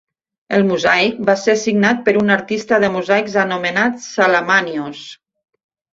El 0.59 0.63
mosaic 0.69 1.19
va 1.27 1.35
ser 1.41 1.53
signat 1.63 2.01
per 2.09 2.15
un 2.21 2.35
artista 2.37 2.81
de 2.85 2.91
mosaics 2.97 3.37
anomenat 3.43 4.03
Salamanios. 4.07 5.05